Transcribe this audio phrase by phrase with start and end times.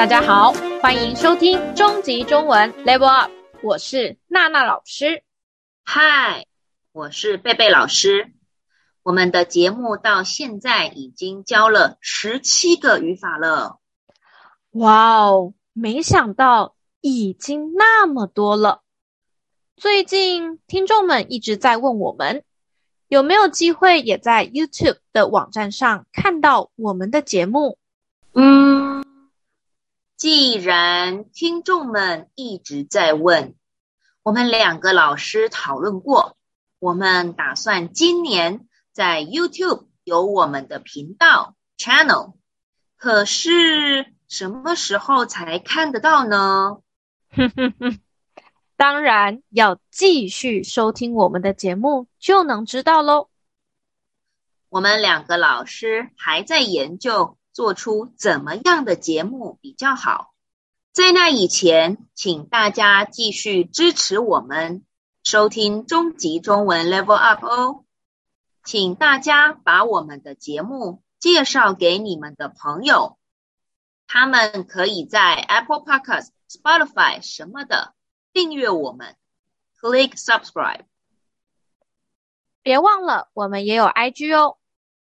[0.00, 3.30] 大家好，欢迎收听终极中文 Level Up，
[3.62, 5.22] 我是娜娜老师。
[5.84, 6.46] 嗨，
[6.90, 8.32] 我是贝贝老师。
[9.02, 13.78] 我们的节目到现在已经教了十七个语法了。
[14.70, 18.80] 哇哦，没想到已经那么多了。
[19.76, 22.42] 最近听众们一直在问我们，
[23.06, 27.76] 有没有机会也在 YouTube 的网站上看到我们的节目？
[30.20, 30.22] 嗯。
[30.22, 33.54] 既然听众们一直在问，
[34.22, 36.36] 我们两个老师讨论过，
[36.78, 42.34] 我们打算今年在 YouTube 有我们的频道 channel，
[42.98, 46.82] 可是什么时候才看得到呢？
[47.30, 47.98] 哼哼哼，
[48.76, 53.30] 当然要继续收听我们的节目就能知道喽。
[54.68, 57.38] 我们两个老师还在研究。
[57.60, 60.32] 做出怎么样的节目比较好？
[60.92, 64.82] 在那以前，请大家继续支持我们，
[65.24, 67.84] 收听终极中文 Level Up 哦。
[68.64, 73.18] 请大家把我们的节目介绍给你们的朋友，
[74.06, 77.92] 他们可以在 Apple Podcast、Spotify 什么的
[78.32, 79.16] 订阅我们
[79.78, 80.84] ，Click Subscribe。
[82.62, 84.56] 别忘了，我们也有 IG 哦。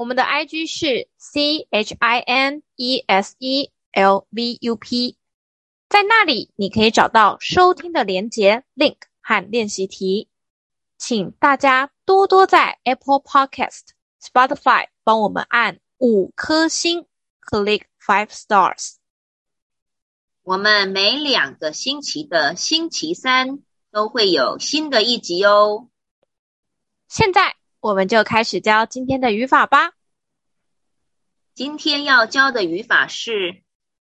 [0.00, 5.18] 我们的 IG 是 C H I N E S E L V U P，
[5.90, 10.30] 在那里你可以找到收听的连接 link 和练习题，
[10.96, 13.88] 请大家多多在 Apple Podcast、
[14.22, 17.04] Spotify 帮我们按五颗星
[17.44, 18.94] ，click five stars。
[20.42, 23.58] 我们每两个星期的星期三
[23.90, 25.90] 都会有新的一集哦。
[27.06, 27.59] 现在。
[27.80, 29.92] 我们就开始教今天的语法吧。
[31.54, 33.62] 今天要教的语法是：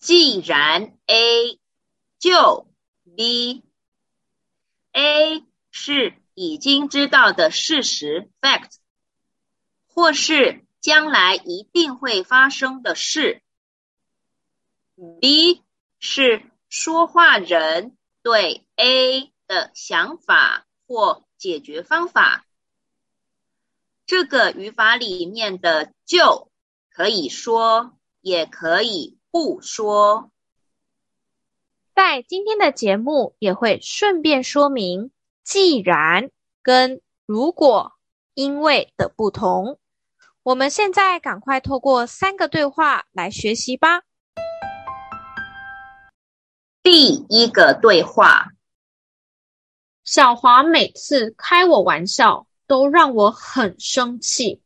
[0.00, 1.60] 既然 A
[2.18, 2.66] 就
[3.16, 3.62] B。
[4.92, 8.72] A 是已经知道的事实 （fact），
[9.86, 13.42] 或是将来一定会发生的事。
[15.20, 15.62] B
[16.00, 22.44] 是说话人对 A 的想法或解决方法。
[24.06, 26.50] 这个语法里面的就
[26.90, 30.30] 可以说，也可以不说。
[31.94, 35.10] 在今天的节目也会顺便说明，
[35.44, 36.30] 既然
[36.62, 37.92] 跟如果、
[38.34, 39.78] 因为的不同。
[40.42, 44.02] 我们现在赶快透过三个对话来学习吧。
[46.82, 48.48] 第一个对话：
[50.02, 52.46] 小华每次开我玩笑。
[52.72, 54.62] 都让我很生气。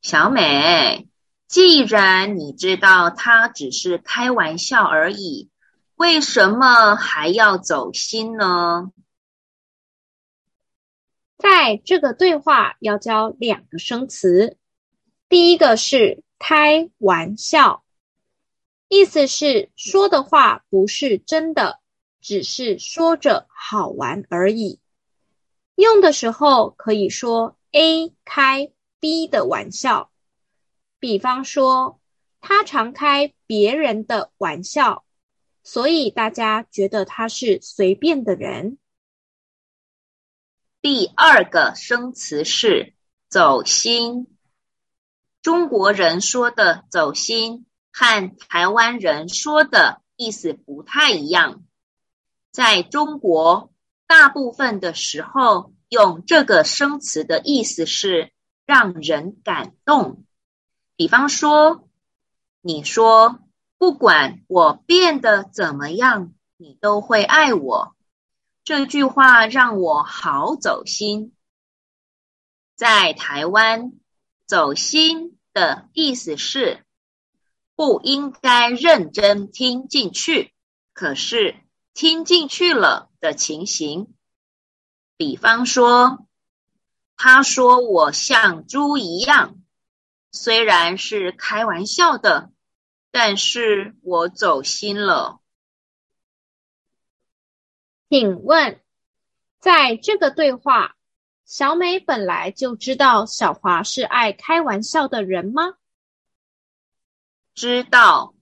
[0.00, 1.08] 小美，
[1.48, 5.50] 既然你知道他只是开玩笑而已，
[5.96, 8.92] 为什么还要走心呢？
[11.36, 14.56] 在这个对话要教两个生词，
[15.28, 17.82] 第一个是开玩笑，
[18.86, 21.80] 意思是说的话不是真的，
[22.20, 24.78] 只是说着好玩而已。
[25.78, 30.10] 用的时候可以说 A 开 B 的玩笑，
[30.98, 32.00] 比方说
[32.40, 35.04] 他常开别人的玩笑，
[35.62, 38.78] 所以大家觉得他是随便的人。
[40.82, 42.94] 第二个生词是
[43.28, 44.36] 走心，
[45.42, 51.62] 中国人说的走心和台湾人说的意思不太一样，
[52.50, 53.72] 在中国。
[54.08, 58.32] 大部分的时候，用这个生词的意思是
[58.66, 60.24] 让人感动。
[60.96, 61.88] 比方说，
[62.62, 63.38] 你说
[63.76, 67.94] 不管我变得怎么样，你都会爱我。
[68.64, 71.34] 这句话让我好走心。
[72.76, 73.92] 在台湾，
[74.46, 76.84] 走心的意思是
[77.76, 80.52] 不应该认真听进去，
[80.94, 81.56] 可是
[81.98, 83.10] 听进去了。
[83.18, 84.14] 的情形，
[85.16, 86.28] 比方说，
[87.16, 89.56] 他说我像猪一样，
[90.30, 92.52] 虽然是开玩笑的，
[93.10, 95.40] 但是我走心了。
[98.08, 98.80] 请问，
[99.58, 100.94] 在这个对话，
[101.44, 105.74] 小美本来就知道小华是爱开玩笑的人吗？
[107.56, 108.36] 知道。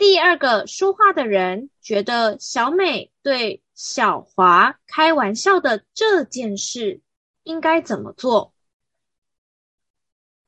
[0.00, 7.02] 第二个说话的人觉得小美对小华开玩笑的这件事
[7.42, 8.54] 应该怎么做？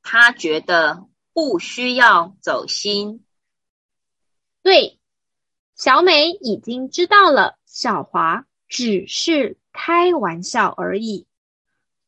[0.01, 3.23] 他觉得不需要走心，
[4.63, 4.99] 对，
[5.75, 11.27] 小美已经知道了，小华只是开玩笑而已。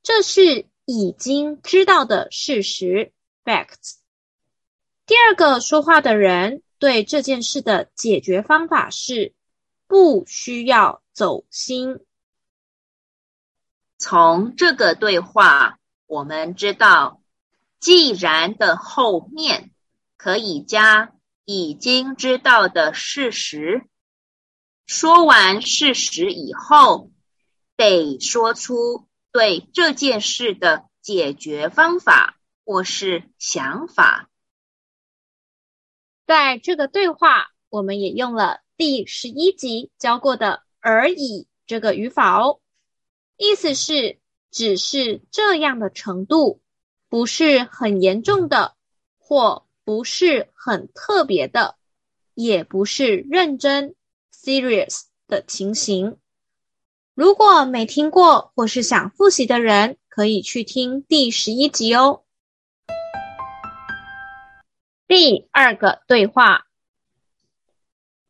[0.02, 3.14] 这是已经知道的事实
[3.44, 3.98] （facts）。
[5.06, 9.34] 第二个说话的人对这件事的解决方法是
[9.88, 12.00] 不需要走心。
[13.98, 17.22] 从这个对话，我们知道，
[17.80, 19.72] 既然的后面
[20.18, 21.14] 可以加
[21.46, 23.86] 已经知道的事实。
[24.86, 27.10] 说完事实以后，
[27.76, 34.30] 得说出对这件事的解决方法或是想法。
[36.26, 42.60] 在这个对话，我们也用了第十一集教过的“而已”这个语法哦。
[43.38, 44.18] 意思是，
[44.50, 46.62] 只是这样的程度，
[47.10, 48.76] 不是很严重的，
[49.20, 51.76] 或不是很特别的，
[52.34, 53.94] 也不是认真
[54.34, 56.18] （serious） 的情形。
[57.14, 62.24] 如果没听过或是想复习的人，可以去听第十一集哦。
[65.08, 66.66] 第二个对话：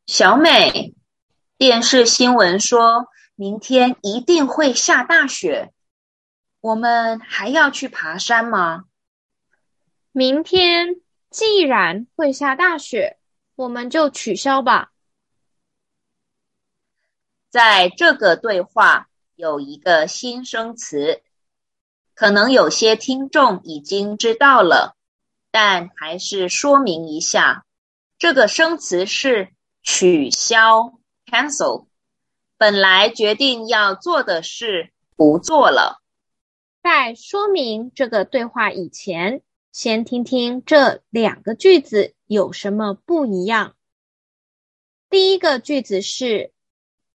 [0.06, 0.94] 小美，
[1.58, 3.08] 电视新闻说。
[3.38, 5.74] 明天一定会下大雪，
[6.62, 8.86] 我们还要去爬山吗？
[10.14, 13.20] 明天既然会下大雪，
[13.58, 14.94] 我们就取消吧。
[17.50, 21.22] 在这个对话有一个新生词，
[22.14, 24.96] 可能有些听众已经知道了，
[25.58, 27.66] 但还是说明一下，
[28.18, 31.88] 这个生词是取消 （cancel）。
[32.58, 36.02] 本来决定要做的事不做了。
[36.84, 43.78] 在说明这个对话以前，先听听这两个句子有什么不一样。
[45.10, 46.52] 第一个句子是：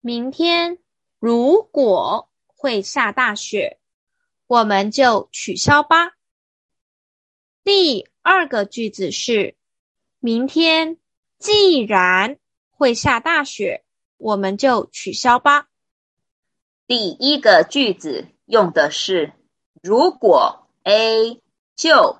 [0.00, 0.78] 明天
[1.18, 3.80] 如果会下大雪，
[4.46, 6.12] 我们就取消吧。
[7.64, 9.54] 第二个句子是：
[10.20, 10.98] 明天
[11.38, 12.36] 既然
[12.70, 13.82] 会下大雪。
[14.18, 15.68] 我们就取消吧。
[16.86, 19.32] 第一个句子用的是
[19.80, 21.40] 如果 A
[21.74, 22.18] 就，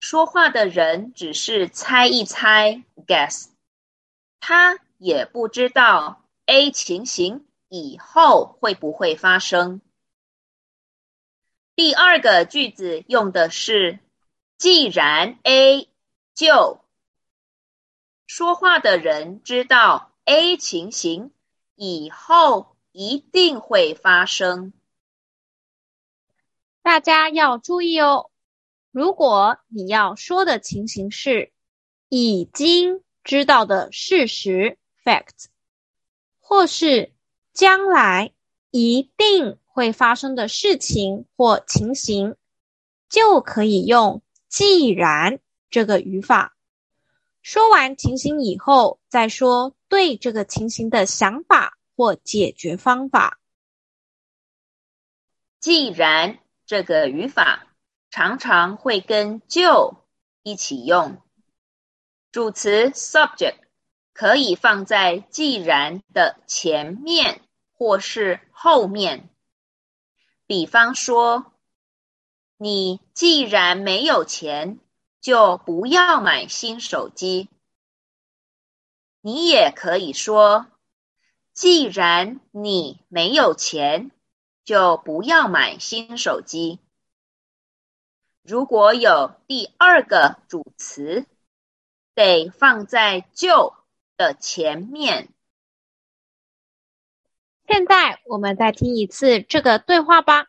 [0.00, 3.46] 说话的人只是猜一猜 guess，
[4.38, 9.80] 他也不知道 A 情形以后会不会发生。
[11.76, 14.00] 第二个句子用的是
[14.58, 15.88] 既然 A
[16.34, 16.80] 就，
[18.26, 20.12] 说话的人知道。
[20.24, 21.32] A 情形
[21.74, 24.74] 以后一定会发生，
[26.82, 28.30] 大家要注意哦。
[28.90, 31.50] 如果你要说的情形是
[32.10, 35.46] 已经知道的事实 （fact），
[36.40, 37.14] 或是
[37.54, 38.34] 将来
[38.70, 42.36] 一定会发生的事情或情形，
[43.08, 45.38] 就可以用“既然”
[45.70, 46.56] 这个语法。
[47.42, 53.38] 说完情形以后，再说对这个情形的想法或解决方法。
[55.60, 57.66] 既然这个语法
[58.10, 60.04] 常常会跟就
[60.42, 61.22] 一起用，
[62.32, 63.58] 主词 subject
[64.12, 67.40] 可以放在既然的前面
[67.72, 69.30] 或是后面。
[70.46, 71.52] 比方说，
[72.58, 74.78] 你既然没有钱。
[75.20, 77.48] 就不要买新手机。
[79.20, 80.68] 你也可以说，
[81.52, 84.12] 既然你没有钱，
[84.64, 86.78] 就不要买新手机。
[88.42, 91.26] 如果有第二个主词，
[92.14, 93.74] 得放在就
[94.16, 95.28] 的前面。
[97.66, 100.46] 现在我们再听一次这个对话吧，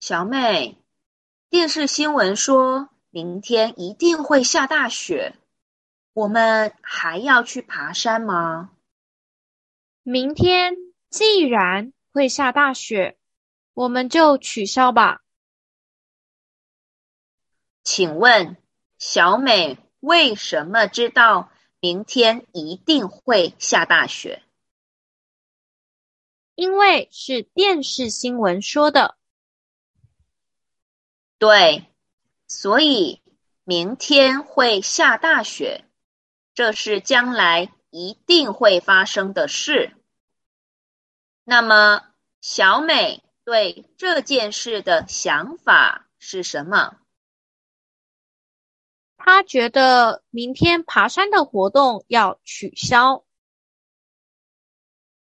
[0.00, 0.76] 小美。
[1.48, 5.34] 电视新闻说明天一定会下大雪，
[6.12, 8.72] 我们还要去爬山吗？
[10.02, 10.76] 明天
[11.08, 13.16] 既然会下大雪，
[13.74, 15.22] 我们就取消吧。
[17.82, 18.56] 请问
[18.98, 21.50] 小美为什么知道
[21.80, 24.42] 明天一定会下大雪？
[26.54, 29.15] 因为是电视新闻说的。
[31.38, 31.86] 对，
[32.46, 33.22] 所以
[33.64, 35.84] 明天会下大雪，
[36.54, 39.92] 这是将来一定会发生的事。
[41.44, 42.02] 那么，
[42.40, 46.96] 小美对这件事的想法是什么？
[49.16, 53.24] 她觉得明天爬山的活动要取消。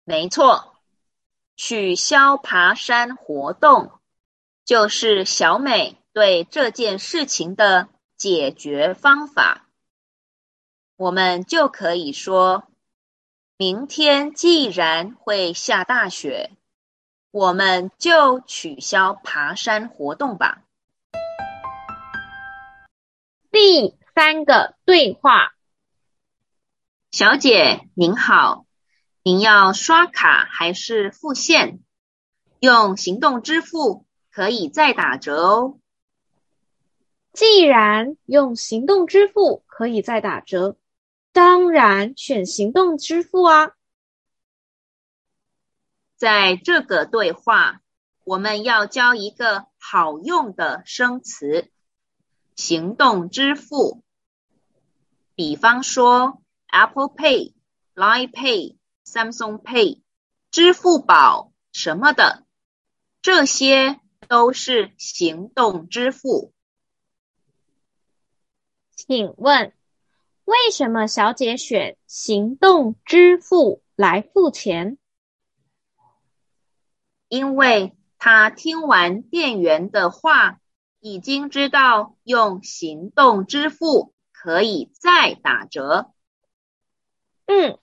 [0.04, 0.76] 没错，
[1.56, 3.92] 取消爬山活动
[4.64, 9.66] 就是小美对这件事情的解决方法。
[10.96, 12.64] 我们就可以说，
[13.56, 16.50] 明天既然会下大雪，
[17.30, 20.62] 我们就取消爬山活动吧。
[23.50, 25.54] 第三个对话：
[27.10, 28.66] 小姐您好，
[29.22, 31.80] 您要刷卡还是付现？
[32.60, 35.79] 用行动支付可以再打折哦。
[37.32, 40.76] 既然用行动支付可以再打折，
[41.32, 43.72] 当然选行动支付啊。
[46.16, 47.80] 在这个对话，
[48.25, 51.70] 我们要教一个好用的生词。
[52.56, 54.02] 行动支付，
[55.34, 57.54] 比方说 Apple Pay、
[57.94, 60.02] Line Pay、Samsung Pay、
[60.50, 62.44] 支付宝什么的，
[63.22, 66.52] 这些都是行动支付。
[69.09, 69.73] 请问，
[70.45, 74.99] 为什么小姐选行动支付来付钱？
[77.28, 80.61] 因为她听完店员的话。
[81.02, 86.12] 已经知道用行动支付可以再打折。
[87.47, 87.78] 嗯，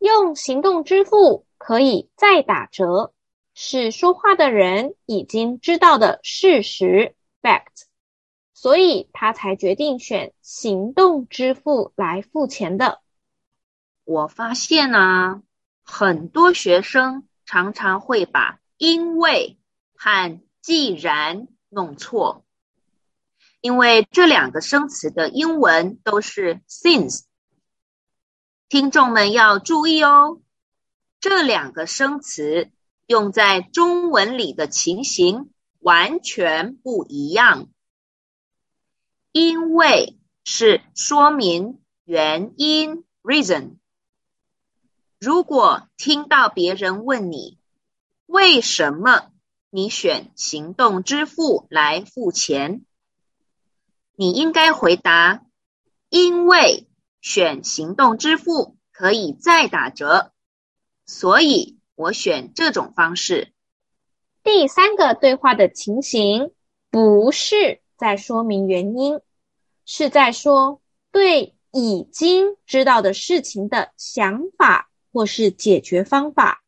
[0.00, 3.14] 用行动支付可以再打折，
[3.54, 7.86] 是说话的人已经知道的事实 （fact），
[8.60, 13.00] 所以他才决定选行动支付来付钱的。
[14.04, 15.40] 我发现啊，
[15.82, 19.56] 很多学生常常会把“因为”
[19.96, 22.44] 和“既然”弄错，
[23.62, 27.22] 因为这两个生词的英文都是 since。
[28.68, 30.38] 听众们要注意哦，
[31.18, 32.70] 这两个生词
[33.06, 37.70] 用在中文里的情形完全不一样。
[39.32, 43.76] 因为是说明原因 reason。
[45.18, 47.58] 如果听到别人问你
[48.26, 49.30] 为什么？
[49.72, 52.84] 你选行动支付来付钱，
[54.16, 55.46] 你应该回答：
[56.08, 56.88] 因为
[57.20, 60.32] 选行动支付可以再打折，
[61.06, 63.52] 所以我选这种方式。
[64.42, 66.50] 第三个对话的情形
[66.90, 69.20] 不是在说明原因，
[69.84, 70.80] 是在说
[71.12, 76.62] 对已经知道的事情的想法或是解决方法，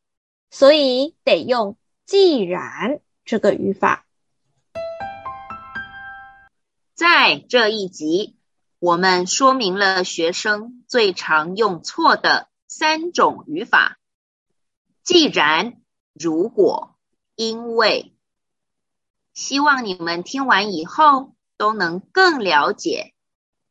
[0.51, 1.79] 所以得用。
[2.05, 4.05] 既然这个语法，
[6.95, 8.37] 在这一集，
[8.79, 13.99] 我们说明了学生最常用错的三种语法：
[15.03, 15.81] 既然、
[16.13, 16.99] 如果、
[17.37, 18.13] 因为。
[19.35, 23.15] 希望你们听完以后都能更了解，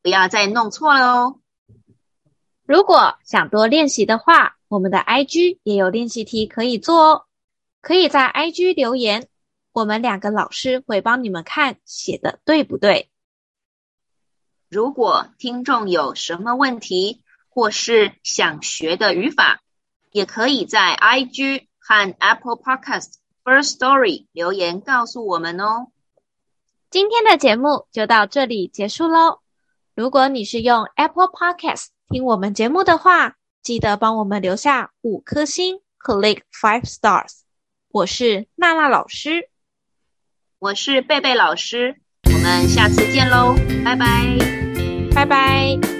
[0.01, 1.39] 不要再弄错了哦。
[2.65, 7.25] 如果想多练习的话，我们的 IG 也有练习题可以做哦。
[7.81, 9.27] 可以在 IG 留言，
[9.73, 13.09] 我们两个老师会帮你们看写的对不对。
[14.69, 19.61] 如果听众有什么问题，或是想学的语法，
[20.11, 25.87] 也可以在 IG 和 Apple Podcast First Story 留言告诉我们哦。
[26.89, 29.39] 今天的节目就到这里结束喽。
[29.95, 37.41] 如果你是用 Apple Podcast 听我们节目的话，记得帮我们留下五颗星，Click five stars。
[37.89, 39.49] 我是娜娜老师，
[40.59, 44.37] 我是贝贝老师，我们下次见喽，拜拜，
[45.13, 45.90] 拜拜。